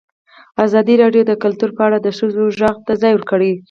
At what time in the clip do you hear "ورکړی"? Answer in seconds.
3.15-3.51